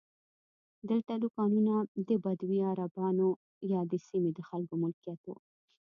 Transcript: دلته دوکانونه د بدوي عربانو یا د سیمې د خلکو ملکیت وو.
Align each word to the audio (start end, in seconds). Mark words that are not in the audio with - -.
دلته 0.89 1.11
دوکانونه 1.23 1.73
د 2.07 2.09
بدوي 2.23 2.59
عربانو 2.71 3.27
یا 3.71 3.81
د 3.91 3.93
سیمې 4.07 4.31
د 4.33 4.39
خلکو 4.49 4.73
ملکیت 4.83 5.19
وو. 5.25 5.35